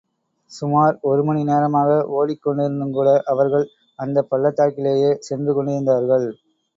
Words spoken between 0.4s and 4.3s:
சுமார் ஒருமணி நேரமாக ஓடிக் கொண்டிருந்துங்கூட அவர்கள் அந்த